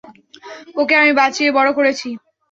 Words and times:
ওকে 0.75 0.93
আমি 0.95 1.11
বাঁচিয়ে 1.19 1.49
বড় 1.57 1.69
করেছি। 1.77 2.09